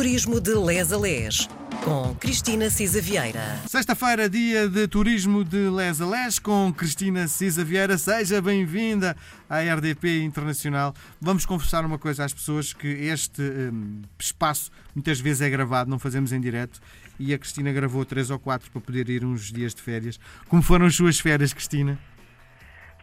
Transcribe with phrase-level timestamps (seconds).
[0.00, 1.46] Turismo de Les a Les,
[1.84, 3.60] com Cristina Cisa Vieira.
[3.68, 7.98] Sexta-feira, dia de turismo de Les a Les, com Cristina Cisa Vieira.
[7.98, 9.14] Seja bem-vinda
[9.46, 10.94] à RDP Internacional.
[11.20, 15.98] Vamos conversar uma coisa às pessoas, que este hum, espaço muitas vezes é gravado, não
[15.98, 16.80] fazemos em direto,
[17.18, 20.18] e a Cristina gravou três ou quatro para poder ir uns dias de férias.
[20.48, 21.98] Como foram as suas férias, Cristina?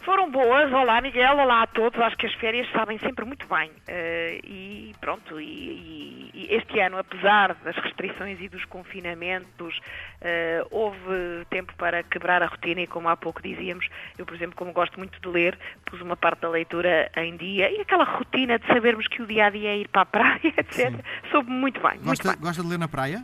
[0.03, 3.69] Foram boas, olá Miguel, olá a todos, acho que as férias sabem sempre muito bem
[3.69, 9.77] uh, e pronto, e, e, este ano, apesar das restrições e dos confinamentos,
[10.21, 14.55] uh, houve tempo para quebrar a rotina e como há pouco dizíamos, eu por exemplo,
[14.55, 18.57] como gosto muito de ler, pus uma parte da leitura em dia e aquela rotina
[18.57, 20.99] de sabermos que o dia-a-dia é ir para a praia, etc, Sim.
[21.31, 21.99] soube muito bem.
[21.99, 22.47] Gosta, muito bem.
[22.47, 23.23] gosta de ler na praia?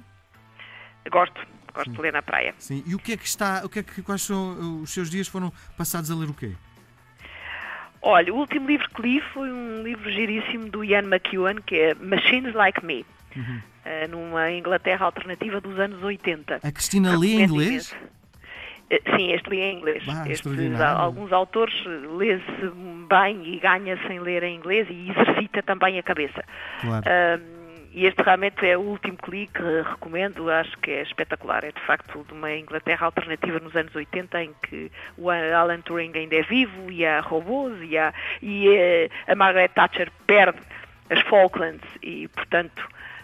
[1.09, 1.40] Gosto,
[1.73, 1.95] gosto Sim.
[1.95, 2.54] de ler na praia.
[2.58, 5.09] Sim, e o que é que está, o que é que, quais são os seus
[5.09, 6.52] dias foram passados a ler o quê?
[8.02, 11.95] Olha, o último livro que li foi um livro giríssimo do Ian McEwan, que é
[11.95, 13.62] Machines Like Me, uhum.
[13.86, 16.59] uh, numa Inglaterra alternativa dos anos 80.
[16.62, 17.95] A Cristina lê em inglês?
[18.92, 20.03] Uh, sim, este li em inglês.
[20.06, 21.73] Bah, Estes, alguns autores
[22.17, 22.72] lê-se
[23.08, 26.44] bem e ganha sem ler em inglês e exercita também a cabeça.
[26.81, 27.06] Claro.
[27.06, 27.62] Uh,
[27.94, 31.63] e este realmente é o último que li que recomendo, acho que é espetacular.
[31.63, 36.11] É de facto de uma Inglaterra alternativa nos anos 80 em que o Alan Turing
[36.16, 38.67] ainda é vivo e há robôs e, há, e
[39.27, 40.59] a, a Margaret Thatcher perde
[41.11, 42.81] as Falklands e, portanto,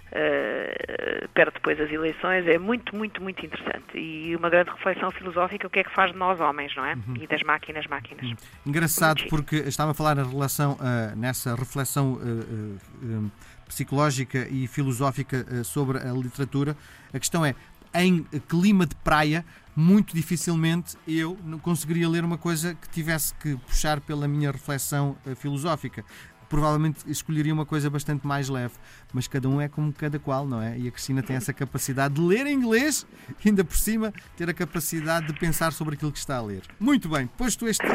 [0.10, 3.98] Uh, perde depois as eleições, é muito, muito, muito interessante.
[3.98, 6.96] E uma grande reflexão filosófica, o que é que faz de nós homens, não é?
[6.96, 7.16] Uhum.
[7.22, 8.26] E das máquinas, máquinas.
[8.26, 8.36] Uhum.
[8.66, 13.32] Engraçado, porque estava a falar na relação, uh, nessa reflexão uh,
[13.68, 16.76] psicológica e filosófica sobre a literatura.
[17.14, 17.54] A questão é,
[17.94, 24.02] em clima de praia, muito dificilmente eu conseguiria ler uma coisa que tivesse que puxar
[24.02, 26.04] pela minha reflexão filosófica
[26.50, 28.74] provavelmente escolheria uma coisa bastante mais leve.
[29.14, 30.78] Mas cada um é como cada qual, não é?
[30.78, 33.06] E a Cristina tem essa capacidade de ler em inglês
[33.44, 36.64] e ainda por cima ter a capacidade de pensar sobre aquilo que está a ler.
[36.80, 37.86] Muito bem, posto este,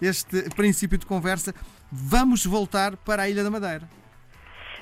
[0.00, 1.54] este princípio de conversa,
[1.90, 4.01] vamos voltar para a Ilha da Madeira.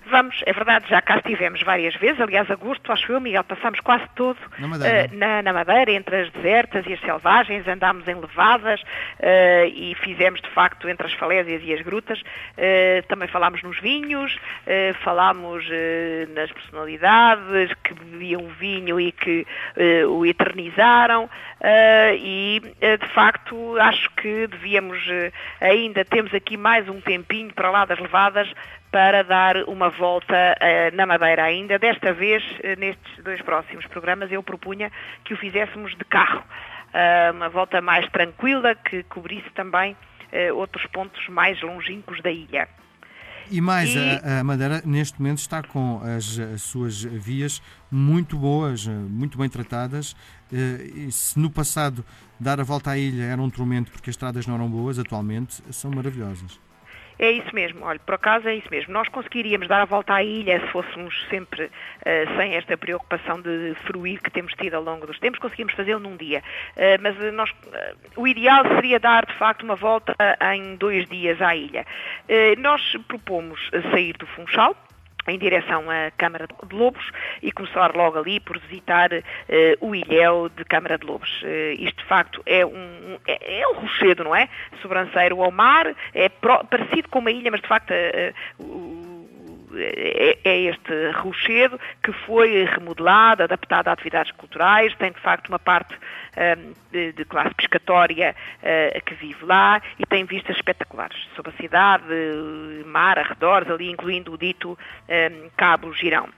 [0.07, 4.05] Vamos, é verdade, já cá estivemos várias vezes, aliás, agosto, acho eu, Miguel, passamos quase
[4.15, 8.15] todo na Madeira, uh, na, na, Madeira entre as desertas e as selvagens, andámos em
[8.15, 13.63] levadas uh, e fizemos, de facto, entre as falésias e as grutas, uh, também falámos
[13.63, 14.39] nos vinhos,
[15.03, 15.65] falámos
[16.35, 19.47] nas personalidades que bebiam vinho e que
[20.09, 21.29] o eternizaram.
[22.19, 24.99] E, de facto, acho que devíamos,
[25.61, 28.53] ainda temos aqui mais um tempinho para lá das levadas
[28.91, 31.79] para dar uma volta uh, na Madeira ainda.
[31.79, 34.91] Desta vez, uh, nestes dois próximos programas, eu propunha
[35.25, 36.43] que o fizéssemos de carro.
[36.93, 39.97] Uh, uma volta mais tranquila, que cobrisse também
[40.55, 42.69] outros pontos mais longínquos da ilha.
[43.51, 43.99] E mais, e...
[43.99, 49.49] A, a, Madeira neste momento está com as, as, suas vias muito boas, muito bem
[49.49, 50.15] tratadas.
[50.53, 52.05] E se no passado
[52.39, 55.61] dar a volta à ilha era um tormento porque as estradas não eram boas, atualmente
[55.73, 56.61] são maravilhosas.
[57.23, 58.95] É isso mesmo, olha, por acaso é isso mesmo.
[58.95, 63.75] Nós conseguiríamos dar a volta à ilha se fôssemos sempre uh, sem esta preocupação de
[63.87, 66.43] fruir que temos tido ao longo dos tempos, conseguimos fazê-lo num dia.
[66.77, 70.17] Uh, mas nós, uh, o ideal seria dar, de facto, uma volta
[70.55, 71.85] em dois dias à ilha.
[72.59, 73.61] nós propomos
[73.93, 74.75] sair do Funchal,
[75.29, 77.05] em direção à Câmara de Lobos
[77.43, 79.23] e começar logo ali por visitar uh,
[79.81, 81.43] o Ilhéu de Câmara de Lobos.
[81.43, 84.49] Uh, isto de facto é um, é, é um rochedo, não é?
[84.83, 89.00] Sobranceiro ao mar, é pro, parecido com uma ilha, mas de facto uh,
[89.77, 95.59] é, é este rochedo que foi remodelado, adaptado a atividades culturais, tem de facto uma
[95.59, 101.55] parte um, de, classe pescatória uh, que vive lá e tem vistas espetaculares sobre a
[101.55, 102.05] cidade,
[102.87, 104.79] mar, arredores, ali incluindo o dito
[105.09, 106.29] um, Cabo Girão.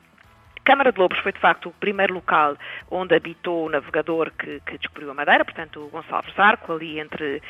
[0.64, 2.56] Câmara de Lobos foi, de facto, o primeiro local
[2.90, 7.42] onde habitou o navegador que, que descobriu a Madeira, portanto, o Gonçalves Arco, ali entre,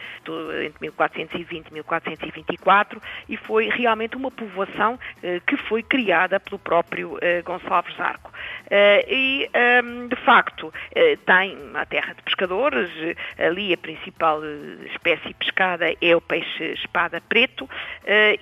[0.64, 7.18] entre 1420 e 1424, e foi realmente uma povoação eh, que foi criada pelo próprio
[7.20, 8.32] eh, Gonçalves Arco.
[8.70, 12.90] Eh, e, ehm, de facto, eh, tem uma terra de pescadores,
[13.36, 14.40] eh, ali a principal
[14.86, 17.68] espécie pescada é o peixe espada preto,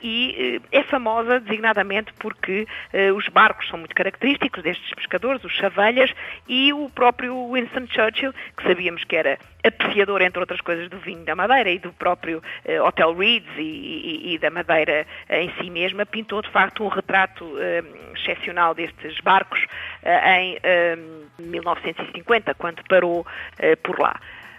[0.03, 2.67] e é famosa designadamente porque
[3.15, 6.13] os barcos são muito característicos, destes pescadores, os chavalhas,
[6.49, 11.25] e o próprio Winston Churchill, que sabíamos que era apreciador, entre outras coisas, do vinho
[11.25, 15.53] da Madeira e do próprio uh, Hotel Reeds e, e, e, da Madeira uh, em
[15.61, 19.67] si mesma, pintou de facto um retrato uh, excepcional destes barcos
[20.03, 20.59] em
[21.39, 23.27] 1950, quando parou
[23.83, 24.19] por lá.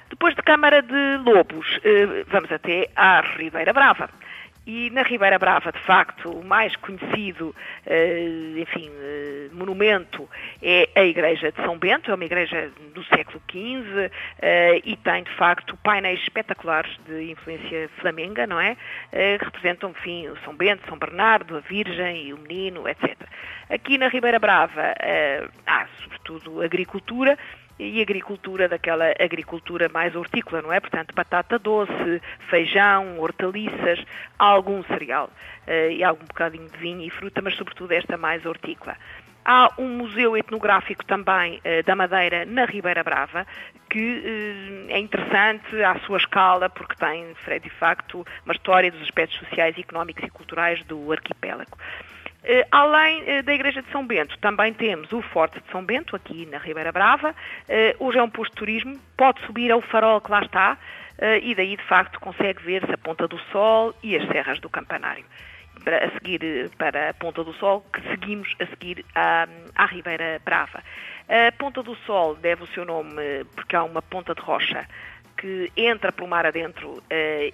[0.10, 1.80] Depois de Câmara de Lobos,
[2.28, 4.10] vamos até à Ribeira Brava.
[4.66, 10.30] E na Ribeira Brava, de facto, o mais conhecido, eh, enfim, eh, monumento
[10.62, 15.24] é a Igreja de São Bento, é uma igreja do século XV eh, e tem,
[15.24, 18.78] de facto, painéis espetaculares de influência flamenga, não é?
[19.12, 23.18] Que representam, enfim, o São Bento, São Bernardo, a Virgem e o Menino, etc.
[23.68, 24.94] Aqui na Ribeira Brava
[25.66, 27.38] há, sobretudo, agricultura,
[27.82, 30.80] e agricultura daquela agricultura mais hortícola, não é?
[30.80, 34.00] Portanto, batata doce, feijão, hortaliças,
[34.38, 35.32] algum cereal
[35.68, 38.96] uh, e algum bocadinho de vinho e fruta, mas sobretudo esta mais hortícola.
[39.44, 43.48] Há um museu etnográfico também uh, da Madeira na Ribeira Brava,
[43.90, 49.40] que uh, é interessante à sua escala, porque tem, de facto, uma história dos aspectos
[49.40, 51.76] sociais, económicos e culturais do arquipélago.
[52.44, 56.16] Uh, além uh, da Igreja de São Bento, também temos o Forte de São Bento,
[56.16, 57.36] aqui na Ribeira Brava.
[57.70, 60.78] Uh, hoje é um posto de turismo, pode subir ao farol que lá está
[61.44, 65.24] e daí, de facto, consegue ver-se a Ponta do Sol e as serras do Campanário.
[65.84, 70.42] Para, a seguir para a Ponta do Sol, que seguimos a seguir à, à Ribeira
[70.44, 70.82] Brava.
[71.30, 73.22] A Ponta do Sol deve o seu nome
[73.56, 74.88] porque há uma ponta de rocha
[75.38, 77.04] que entra pelo mar adentro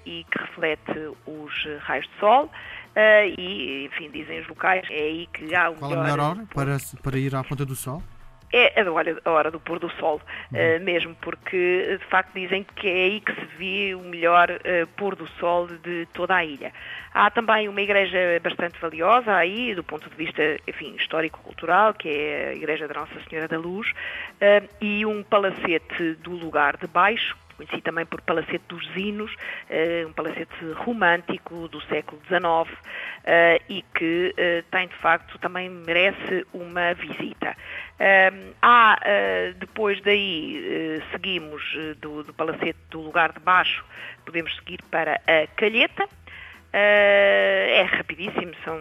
[0.06, 2.50] e que reflete os raios de sol.
[2.98, 6.04] Uh, e, enfim, dizem os locais, é aí que há o Qual melhor...
[6.04, 8.02] a melhor hora para, para ir à Ponta do Sol?
[8.52, 10.22] É a hora, a hora do pôr do sol,
[10.52, 14.88] uh, mesmo, porque de facto dizem que é aí que se vê o melhor uh,
[14.96, 16.72] pôr do sol de toda a ilha.
[17.14, 22.50] Há também uma igreja bastante valiosa aí, do ponto de vista, enfim, histórico-cultural, que é
[22.50, 27.36] a Igreja da Nossa Senhora da Luz, uh, e um palacete do lugar de baixo,
[27.58, 29.34] conheci também por Palacete dos Zinos,
[29.70, 32.78] eh, um palacete romântico do século XIX
[33.26, 37.56] eh, e que eh, tem, de facto, também merece uma visita.
[38.62, 39.00] Há,
[39.58, 41.64] depois daí, seguimos
[42.00, 43.84] do, do Palacete do Lugar de Baixo,
[44.24, 46.08] podemos seguir para a Calheta,
[46.72, 48.80] é rapidíssimo, são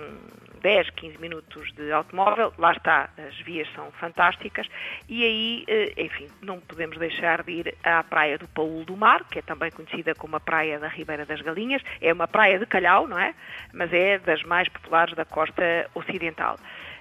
[0.62, 4.66] 10, 15 minutos de automóvel, lá está, as vias são fantásticas,
[5.08, 9.24] e aí, eh, enfim, não podemos deixar de ir à praia do Paulo do Mar,
[9.30, 12.66] que é também conhecida como a praia da Ribeira das Galinhas, é uma praia de
[12.66, 13.34] calhau, não é?
[13.72, 16.56] Mas é das mais populares da costa ocidental.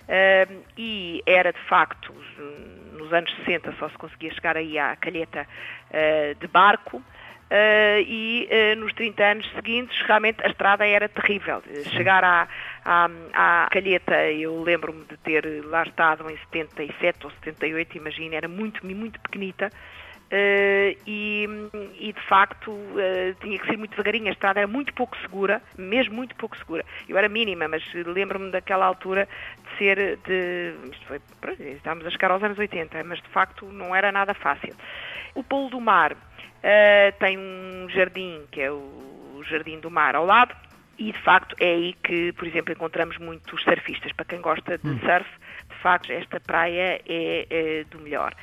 [0.05, 2.13] Uh, e era de facto,
[2.93, 5.47] nos anos 60 só se conseguia chegar aí à calheta
[5.89, 7.01] uh, de barco,
[7.45, 11.61] Uh, e uh, nos 30 anos seguintes realmente a estrada era terrível.
[11.91, 12.47] Chegar à,
[12.83, 18.47] à, à Calheta, eu lembro-me de ter lá estado em 77 ou 78, imagina, era
[18.47, 19.69] muito, muito pequenita.
[20.25, 21.47] Uh, e,
[21.99, 25.61] e, de facto uh, tinha que ser muito devagarinho, a estrada era muito pouco segura,
[25.77, 26.83] mesmo muito pouco segura.
[27.07, 29.29] Eu era mínima, mas lembro-me daquela altura
[29.63, 30.73] de ser de.
[30.91, 31.21] Isto foi,
[31.59, 34.73] estávamos a chegar aos anos 80, mas de facto não era nada fácil.
[35.35, 36.15] O Polo do Mar
[36.65, 40.55] Uh, tem um jardim, que é o Jardim do Mar ao lado,
[40.97, 44.11] e de facto é aí que, por exemplo, encontramos muitos surfistas.
[44.13, 44.99] Para quem gosta de hum.
[44.99, 45.29] surf,
[45.69, 48.33] de facto, esta praia é, é do melhor.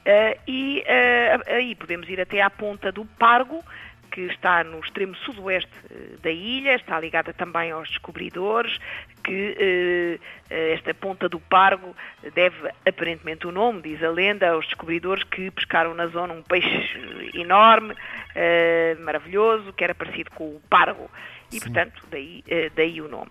[0.00, 3.64] Uh, e uh, aí podemos ir até à ponta do Pargo,
[4.10, 5.72] que está no extremo sudoeste
[6.20, 8.78] da ilha, está ligada também aos descobridores,
[9.22, 10.18] que eh,
[10.50, 11.94] eh, esta ponta do Pargo
[12.34, 17.30] deve aparentemente o nome, diz a lenda, aos descobridores que pescaram na zona um peixe
[17.34, 17.94] enorme,
[18.34, 21.10] eh, maravilhoso, que era parecido com o Pargo.
[21.52, 21.60] E, Sim.
[21.60, 23.30] portanto, daí, eh, daí o nome.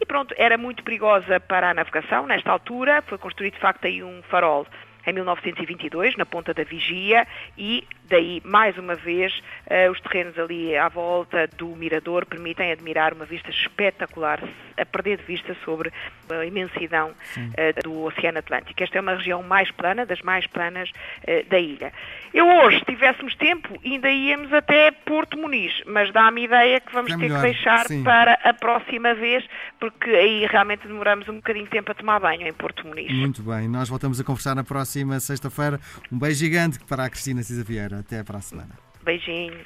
[0.00, 4.02] E pronto, era muito perigosa para a navegação nesta altura, foi construído de facto aí
[4.02, 4.66] um farol
[5.06, 7.26] em 1922, na Ponta da Vigia,
[7.56, 9.32] e daí, mais uma vez,
[9.66, 14.42] uh, os terrenos ali à volta do Mirador permitem admirar uma vista espetacular,
[14.76, 15.92] a perder de vista sobre
[16.28, 18.82] a imensidão uh, do Oceano Atlântico.
[18.82, 21.92] Esta é uma região mais plana, das mais planas uh, da ilha.
[22.34, 27.12] Eu hoje, se tivéssemos tempo, ainda íamos até Porto Muniz, mas dá-me ideia que vamos
[27.12, 28.02] é ter melhor, que deixar sim.
[28.02, 29.44] para a próxima vez,
[29.78, 33.12] porque aí realmente demoramos um bocadinho de tempo a tomar banho em Porto Muniz.
[33.12, 35.78] Muito bem, nós voltamos a conversar na próxima sexta-feira.
[36.10, 37.99] Um beijo gigante para a Cristina Cisa Vieira.
[38.00, 38.78] Até a semana.
[39.04, 39.64] Beijinho.